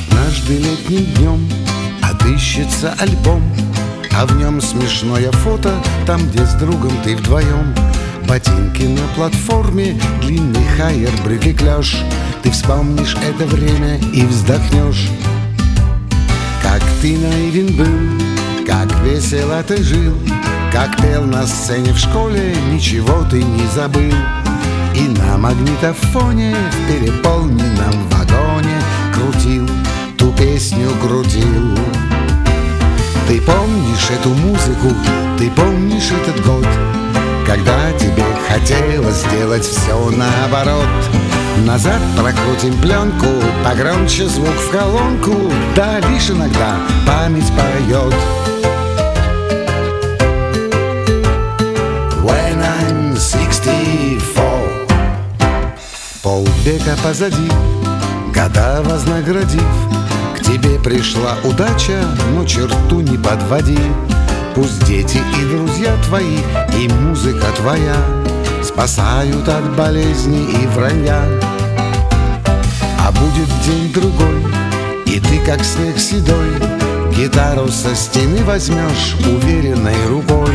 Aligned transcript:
Однажды 0.00 0.56
летним 0.56 1.04
днем 1.14 1.48
отыщется 2.00 2.94
альбом 3.00 3.42
А 4.16 4.24
в 4.24 4.34
нем 4.36 4.58
смешное 4.62 5.30
фото, 5.30 5.74
там, 6.06 6.26
где 6.28 6.46
с 6.46 6.54
другом 6.54 6.92
ты 7.04 7.16
вдвоем 7.16 7.74
Ботинки 8.26 8.84
на 8.84 9.06
платформе, 9.14 10.00
длинный 10.22 10.64
хайер, 10.76 11.10
брюки 11.22 11.52
клеш 11.52 11.98
Ты 12.42 12.50
вспомнишь 12.50 13.14
это 13.16 13.44
время 13.44 13.98
и 14.14 14.24
вздохнешь 14.24 15.10
Как 16.62 16.82
ты 17.02 17.18
наивен 17.18 17.76
был, 17.76 18.66
как 18.66 18.88
весело 19.02 19.62
ты 19.62 19.82
жил 19.82 20.14
Как 20.72 20.96
пел 21.02 21.24
на 21.24 21.46
сцене 21.46 21.92
в 21.92 21.98
школе, 21.98 22.56
ничего 22.72 23.22
ты 23.30 23.42
не 23.42 23.66
забыл. 23.74 24.14
И 24.94 25.02
на 25.18 25.36
магнитофоне 25.36 26.54
в 26.54 26.88
переполненном 26.88 28.08
вагоне 28.08 28.80
Крутил, 29.14 29.68
ту 30.16 30.32
песню 30.32 30.90
крутил. 31.02 31.78
Ты 33.28 33.40
помнишь 33.40 34.10
эту 34.10 34.30
музыку, 34.30 34.88
ты 35.38 35.50
помнишь 35.50 36.10
этот 36.10 36.44
год 36.44 36.66
когда 37.50 37.90
тебе 37.98 38.22
хотелось 38.48 39.24
сделать 39.24 39.64
все 39.64 40.10
наоборот. 40.10 40.86
Назад 41.66 42.00
прокрутим 42.16 42.80
пленку, 42.80 43.26
погромче 43.64 44.26
звук 44.26 44.54
в 44.54 44.70
колонку 44.70 45.34
Да 45.74 45.98
лишь 45.98 46.30
иногда 46.30 46.76
память 47.06 47.50
поет 47.52 48.14
When 52.22 52.62
I'm 52.62 53.14
64 53.14 54.20
Полвека 56.22 56.96
позади, 57.02 57.50
года 58.40 58.82
вознаградив 58.82 59.62
К 60.34 60.40
тебе 60.40 60.78
пришла 60.78 61.36
удача, 61.44 62.00
но 62.34 62.44
черту 62.44 63.00
не 63.00 63.18
подводи. 63.18 63.78
Пусть 64.54 64.84
дети 64.86 65.18
и 65.38 65.44
друзья 65.44 65.94
твои, 66.06 66.38
и 66.78 66.88
музыка 66.88 67.46
твоя 67.56 67.96
Спасают 68.62 69.48
от 69.48 69.76
болезни 69.76 70.62
и 70.62 70.66
вранья. 70.68 71.22
А 72.98 73.12
будет 73.12 73.48
день 73.64 73.92
другой, 73.92 74.44
и 75.06 75.20
ты 75.20 75.38
как 75.44 75.64
снег 75.64 75.98
седой 75.98 76.50
Гитару 77.16 77.68
со 77.68 77.94
стены 77.94 78.44
возьмешь 78.44 79.16
уверенной 79.26 80.06
рукой 80.08 80.54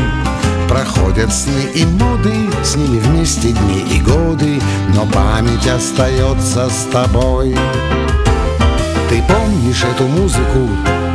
Проходят 0.75 1.33
сны 1.33 1.71
и 1.73 1.85
моды, 1.85 2.33
с 2.61 2.75
ними 2.75 2.99
вместе 2.99 3.53
дни 3.53 3.79
и 3.93 4.01
годы 4.01 4.61
Но 4.93 5.05
память 5.05 5.65
остается 5.65 6.69
с 6.69 6.91
тобой. 6.91 7.55
Ты 9.09 9.23
помнишь 9.25 9.85
эту 9.85 10.03
музыку, 10.05 10.67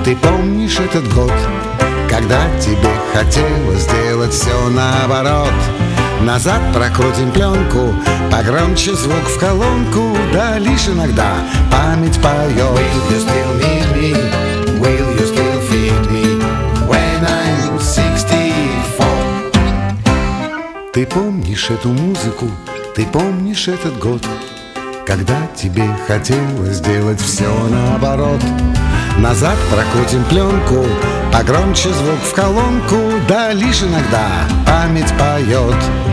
ты 0.02 0.16
помнишь 0.16 0.78
этот 0.78 1.06
год 1.12 1.32
когда 2.08 2.48
тебе 2.58 2.90
хотелось 3.14 3.82
сделать 3.82 4.32
все 4.32 4.68
наоборот. 4.70 5.52
Назад 6.22 6.60
прокрутим 6.74 7.30
пленку, 7.30 7.94
погромче 8.32 8.94
звук 8.94 9.28
в 9.28 9.38
колонку 9.38 10.16
Да 10.32 10.58
лишь 10.58 10.88
иногда 10.88 11.34
память 11.70 12.20
поет 12.20 12.80
помнишь 21.10 21.70
эту 21.70 21.88
музыку? 21.88 22.46
Ты 22.94 23.04
помнишь 23.06 23.68
этот 23.68 23.98
год? 23.98 24.22
Когда 25.06 25.46
тебе 25.56 25.84
хотелось 26.06 26.76
сделать 26.76 27.20
все 27.20 27.50
наоборот 27.68 28.40
Назад 29.18 29.56
прокрутим 29.70 30.24
пленку, 30.24 30.86
погромче 31.32 31.88
звук 31.92 32.20
в 32.22 32.32
колонку 32.32 32.96
Да 33.28 33.52
лишь 33.52 33.82
иногда 33.82 34.28
память 34.66 35.12
поет 35.18 36.09